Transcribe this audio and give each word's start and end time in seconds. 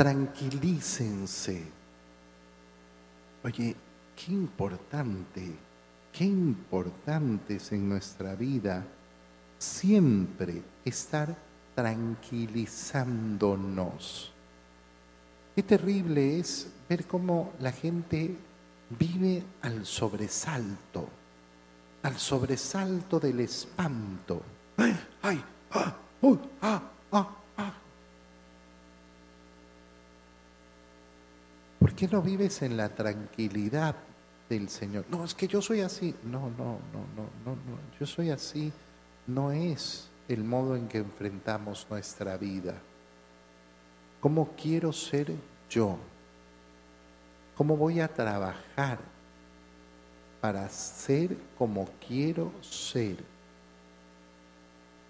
tranquilícense. 0.00 1.62
Oye, 3.44 3.76
qué 4.16 4.32
importante, 4.32 5.54
qué 6.10 6.24
importante 6.24 7.56
es 7.56 7.70
en 7.72 7.86
nuestra 7.86 8.34
vida 8.34 8.82
siempre 9.58 10.62
estar 10.86 11.36
tranquilizándonos. 11.74 14.32
Qué 15.54 15.62
terrible 15.62 16.38
es 16.38 16.72
ver 16.88 17.06
cómo 17.06 17.52
la 17.60 17.72
gente 17.72 18.38
vive 18.98 19.44
al 19.60 19.84
sobresalto, 19.84 21.10
al 22.04 22.16
sobresalto 22.16 23.20
del 23.20 23.40
espanto. 23.40 24.40
¡Ay! 24.78 24.98
ay 25.20 25.44
ah, 25.72 25.94
ah, 26.22 26.40
ah, 26.62 26.82
ah. 27.12 27.30
¿Por 31.80 31.89
qué 32.00 32.08
no 32.08 32.22
vives 32.22 32.62
en 32.62 32.78
la 32.78 32.88
tranquilidad 32.88 33.94
del 34.48 34.70
Señor? 34.70 35.04
No, 35.10 35.22
es 35.22 35.34
que 35.34 35.46
yo 35.46 35.60
soy 35.60 35.82
así. 35.82 36.14
No, 36.24 36.48
no, 36.48 36.78
no, 36.94 37.04
no, 37.14 37.28
no, 37.44 37.52
no. 37.52 37.78
Yo 38.00 38.06
soy 38.06 38.30
así. 38.30 38.72
No 39.26 39.52
es 39.52 40.08
el 40.26 40.42
modo 40.42 40.76
en 40.76 40.88
que 40.88 40.96
enfrentamos 40.96 41.86
nuestra 41.90 42.38
vida. 42.38 42.72
¿Cómo 44.18 44.54
quiero 44.56 44.94
ser 44.94 45.30
yo? 45.68 45.98
¿Cómo 47.54 47.76
voy 47.76 48.00
a 48.00 48.08
trabajar 48.08 48.98
para 50.40 50.70
ser 50.70 51.36
como 51.58 51.86
quiero 52.08 52.50
ser? 52.62 53.18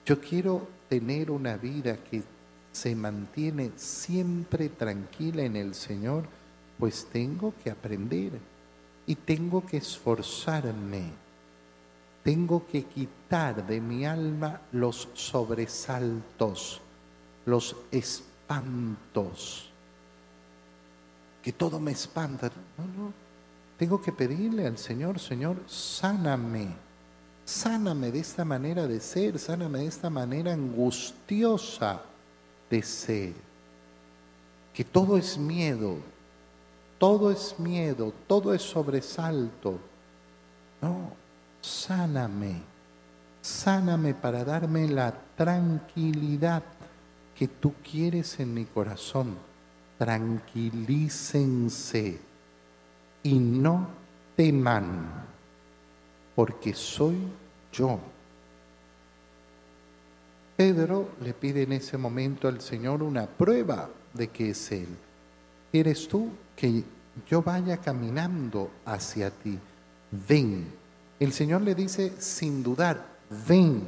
Yo 0.05 0.21
quiero 0.21 0.67
tener 0.89 1.31
una 1.31 1.57
vida 1.57 1.99
que 1.99 2.25
se 2.73 2.97
mantiene 2.97 3.71
siempre 3.77 4.71
tranquila 4.71 5.45
en 5.45 5.55
el 5.55 5.77
Señor, 5.77 6.40
pues 6.81 7.07
tengo 7.13 7.55
que 7.63 7.71
aprender 7.71 8.33
y 9.07 9.15
tengo 9.15 9.65
que 9.65 9.77
esforzarme. 9.77 11.11
Tengo 12.25 12.67
que 12.67 12.85
quitar 12.85 13.67
de 13.67 13.81
mi 13.81 14.05
alma 14.05 14.61
los 14.73 15.09
sobresaltos, 15.15 16.81
los 17.47 17.77
espantos 17.93 19.71
que 21.43 21.53
todo 21.53 21.81
me 21.81 21.93
espanta. 21.93 22.51
No, 22.77 22.85
no. 22.85 23.13
Tengo 23.79 24.01
que 24.01 24.13
pedirle 24.13 24.67
al 24.67 24.77
Señor, 24.77 25.19
Señor, 25.19 25.57
sáname. 25.67 26.69
Sáname 27.45 28.11
de 28.11 28.21
esta 28.21 28.45
manera 28.45 28.87
de 28.87 29.01
ser, 29.01 29.39
sáname 29.39 29.81
de 29.81 29.87
esta 29.87 30.11
manera 30.11 30.53
angustiosa 30.53 32.03
de 32.69 32.83
ser. 32.83 33.33
Que 34.75 34.85
todo 34.85 35.17
es 35.17 35.39
miedo, 35.39 35.97
todo 37.01 37.33
es 37.33 37.59
miedo, 37.59 38.15
todo 38.29 38.55
es 38.55 38.63
sobresalto. 38.63 39.81
No, 40.81 41.11
sáname, 41.61 42.63
sáname 43.41 44.15
para 44.15 44.45
darme 44.45 44.87
la 44.87 45.13
tranquilidad 45.37 46.63
que 47.35 47.49
tú 47.49 47.75
quieres 47.83 48.39
en 48.39 48.55
mi 48.55 48.67
corazón 48.67 49.51
tranquilícense 50.01 52.19
y 53.23 53.39
no 53.39 53.87
teman, 54.35 55.27
porque 56.35 56.73
soy 56.73 57.19
yo. 57.71 58.01
Pedro 60.57 61.11
le 61.21 61.35
pide 61.35 61.65
en 61.65 61.73
ese 61.73 61.99
momento 61.99 62.49
al 62.49 62.63
Señor 62.63 63.03
una 63.03 63.27
prueba 63.27 63.91
de 64.15 64.29
que 64.29 64.49
es 64.51 64.73
Él. 64.73 64.89
¿Eres 65.73 66.09
tú 66.09 66.31
que 66.57 66.85
yo 67.29 67.43
vaya 67.43 67.77
caminando 67.77 68.71
hacia 68.85 69.31
ti? 69.31 69.59
Ven. 70.29 70.73
El 71.19 71.33
Señor 71.33 71.63
le 71.63 71.75
dice 71.75 72.15
sin 72.19 72.63
dudar, 72.63 73.07
ven. 73.47 73.83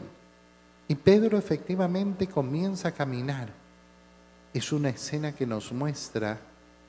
Y 0.88 0.94
Pedro 0.94 1.38
efectivamente 1.38 2.26
comienza 2.26 2.88
a 2.88 2.92
caminar 2.92 3.62
es 4.52 4.72
una 4.72 4.90
escena 4.90 5.32
que 5.32 5.46
nos 5.46 5.72
muestra 5.72 6.38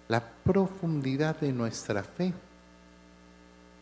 la 0.10 0.22
profundidad 0.22 1.40
de 1.40 1.54
nuestra 1.54 2.04
fe. 2.04 2.34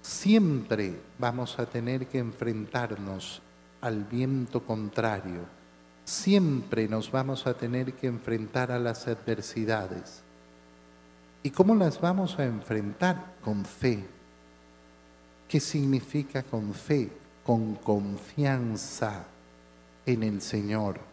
Siempre 0.01 0.99
vamos 1.17 1.57
a 1.59 1.66
tener 1.66 2.07
que 2.07 2.19
enfrentarnos 2.19 3.41
al 3.81 4.03
viento 4.03 4.63
contrario. 4.63 5.41
Siempre 6.05 6.88
nos 6.88 7.11
vamos 7.11 7.47
a 7.47 7.53
tener 7.55 7.93
que 7.93 8.07
enfrentar 8.07 8.72
a 8.72 8.79
las 8.79 9.07
adversidades. 9.07 10.22
¿Y 11.44 11.50
cómo 11.50 11.75
las 11.75 12.00
vamos 12.00 12.38
a 12.40 12.46
enfrentar? 12.46 13.35
Con 13.44 13.66
fe. 13.66 14.06
¿Qué 15.47 15.59
significa 15.59 16.44
con 16.44 16.74
fe? 16.74 17.09
Con 17.44 17.75
confianza 17.75 19.25
en 20.06 20.24
el 20.24 20.41
Señor 20.41 21.12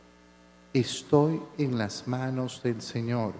estoy 0.73 1.41
en 1.57 1.79
las 1.79 2.07
manos 2.07 2.63
del 2.63 2.81
Señor. 2.83 3.35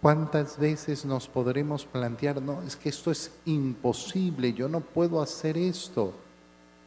¿Cuántas 0.00 0.58
veces 0.58 1.04
nos 1.04 1.26
podremos 1.26 1.84
plantear, 1.84 2.40
no, 2.40 2.62
es 2.62 2.76
que 2.76 2.88
esto 2.88 3.10
es 3.10 3.32
imposible, 3.46 4.52
yo 4.52 4.68
no 4.68 4.80
puedo 4.80 5.20
hacer 5.20 5.58
esto? 5.58 6.12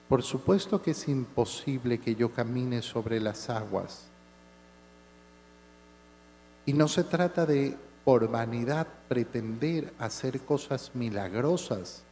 Por 0.08 0.23
supuesto 0.23 0.81
que 0.81 0.91
es 0.91 1.08
imposible 1.08 2.00
que 2.00 2.16
yo 2.16 2.31
camine 2.31 2.81
sobre 2.81 3.19
las 3.19 3.50
aguas. 3.50 4.06
Y 6.66 6.73
no 6.73 6.88
se 6.88 7.03
trata 7.03 7.46
de, 7.46 7.78
por 8.03 8.29
vanidad, 8.29 8.88
pretender 9.07 9.94
hacer 10.00 10.41
cosas 10.41 10.91
milagrosas. 10.94 12.03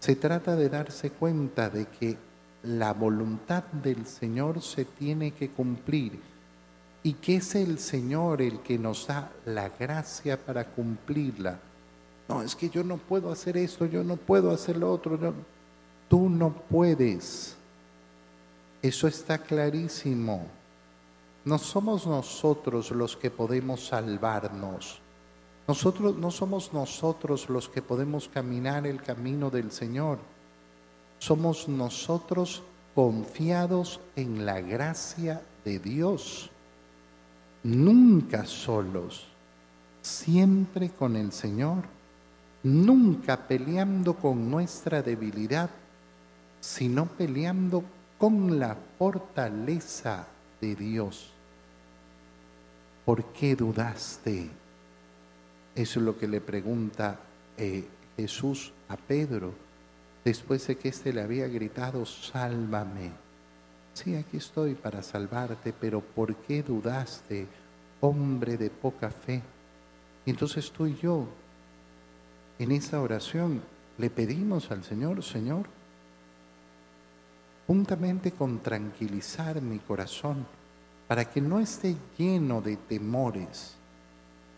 Se 0.00 0.16
trata 0.16 0.56
de 0.56 0.68
darse 0.68 1.10
cuenta 1.10 1.70
de 1.70 1.86
que 1.86 2.16
la 2.62 2.92
voluntad 2.92 3.64
del 3.64 4.06
Señor 4.06 4.62
se 4.62 4.84
tiene 4.84 5.32
que 5.32 5.50
cumplir 5.50 6.20
y 7.02 7.14
que 7.14 7.36
es 7.36 7.54
el 7.54 7.78
Señor 7.78 8.42
el 8.42 8.60
que 8.60 8.78
nos 8.78 9.06
da 9.06 9.32
la 9.46 9.68
gracia 9.70 10.36
para 10.36 10.64
cumplirla. 10.64 11.58
No, 12.28 12.42
es 12.42 12.54
que 12.54 12.68
yo 12.68 12.84
no 12.84 12.96
puedo 12.98 13.30
hacer 13.30 13.56
esto, 13.56 13.86
yo 13.86 14.04
no 14.04 14.16
puedo 14.16 14.50
hacer 14.50 14.76
lo 14.76 14.92
otro. 14.92 15.18
Tú 16.08 16.28
no 16.28 16.52
puedes. 16.52 17.56
Eso 18.82 19.08
está 19.08 19.38
clarísimo. 19.38 20.57
No 21.44 21.58
somos 21.58 22.06
nosotros 22.06 22.90
los 22.90 23.16
que 23.16 23.30
podemos 23.30 23.86
salvarnos. 23.86 25.00
Nosotros 25.66 26.16
no 26.16 26.30
somos 26.30 26.72
nosotros 26.72 27.48
los 27.48 27.68
que 27.68 27.82
podemos 27.82 28.28
caminar 28.28 28.86
el 28.86 29.02
camino 29.02 29.50
del 29.50 29.70
Señor. 29.70 30.18
Somos 31.18 31.68
nosotros 31.68 32.62
confiados 32.94 34.00
en 34.16 34.46
la 34.46 34.60
gracia 34.60 35.42
de 35.64 35.78
Dios, 35.78 36.50
nunca 37.62 38.44
solos, 38.44 39.28
siempre 40.00 40.90
con 40.90 41.16
el 41.16 41.32
Señor, 41.32 41.84
nunca 42.62 43.46
peleando 43.46 44.14
con 44.14 44.50
nuestra 44.50 45.02
debilidad, 45.02 45.70
sino 46.60 47.06
peleando 47.06 47.84
con 48.18 48.58
la 48.58 48.76
fortaleza 48.98 50.26
de 50.60 50.74
Dios. 50.74 51.30
¿Por 53.04 53.24
qué 53.32 53.56
dudaste? 53.56 54.50
Eso 55.74 56.00
es 56.00 56.04
lo 56.04 56.18
que 56.18 56.28
le 56.28 56.40
pregunta 56.40 57.18
eh, 57.56 57.84
Jesús 58.16 58.72
a 58.88 58.96
Pedro 58.96 59.52
después 60.24 60.66
de 60.66 60.76
que 60.76 60.88
éste 60.88 61.12
le 61.12 61.22
había 61.22 61.48
gritado, 61.48 62.04
sálvame. 62.04 63.12
Sí, 63.94 64.14
aquí 64.14 64.36
estoy 64.36 64.74
para 64.74 65.02
salvarte, 65.02 65.72
pero 65.72 66.00
¿por 66.00 66.36
qué 66.36 66.62
dudaste, 66.62 67.46
hombre 68.00 68.56
de 68.56 68.70
poca 68.70 69.10
fe? 69.10 69.42
Y 70.26 70.30
entonces 70.30 70.70
tú 70.70 70.86
y 70.86 70.96
yo, 70.96 71.26
en 72.58 72.72
esa 72.72 73.00
oración, 73.00 73.62
le 73.96 74.10
pedimos 74.10 74.70
al 74.70 74.84
Señor, 74.84 75.22
Señor, 75.24 75.66
juntamente 77.68 78.32
con 78.32 78.60
tranquilizar 78.60 79.60
mi 79.60 79.78
corazón, 79.78 80.46
para 81.06 81.26
que 81.26 81.42
no 81.42 81.60
esté 81.60 81.94
lleno 82.16 82.62
de 82.62 82.78
temores, 82.78 83.76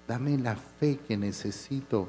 dame 0.07 0.39
la 0.39 0.55
fe 0.55 1.01
que 1.09 1.17
necesito 1.17 2.09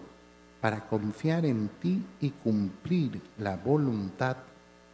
para 0.62 0.88
confiar 0.88 1.44
en 1.48 1.70
ti 1.82 2.06
y 2.20 2.30
cumplir 2.30 3.20
la 3.40 3.58
voluntad 3.58 4.38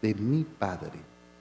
de 0.01 0.15
mi 0.15 0.45
Padre. 0.45 1.16